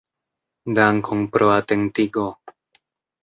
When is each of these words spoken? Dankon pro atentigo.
Dankon 0.77 1.19
pro 1.35 1.49
atentigo. 1.57 2.27